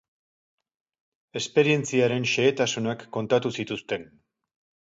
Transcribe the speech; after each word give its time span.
Esperientziaren 1.41 2.25
xehetasunak 2.33 3.07
kontatu 3.19 3.53
zituzten. 3.61 4.13